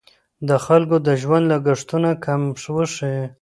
د 0.47 0.49
خلکو 0.65 0.95
د 1.07 1.09
ژوند 1.21 1.45
لګښتونه 1.51 2.09
کم 2.25 2.41
وښیي. 2.75 3.23